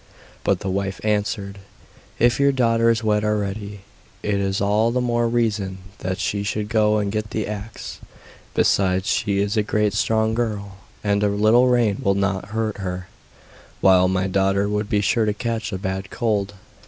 [0.43, 1.59] But the wife answered:
[2.17, 3.81] 'If your daughter is wet already,
[4.23, 7.99] it is all the more reason that she should go and get the axe.
[8.55, 13.09] Besides, she is a great strong girl, and a little rain will not hurt her,
[13.79, 16.55] while my daughter would be sure to catch a bad cold.